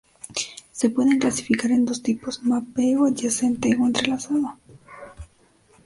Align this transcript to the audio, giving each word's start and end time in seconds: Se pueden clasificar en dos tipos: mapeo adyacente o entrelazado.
Se 0.71 0.89
pueden 0.89 1.19
clasificar 1.19 1.69
en 1.69 1.85
dos 1.85 2.01
tipos: 2.01 2.41
mapeo 2.41 3.05
adyacente 3.05 3.77
o 3.79 3.85
entrelazado. 3.85 4.57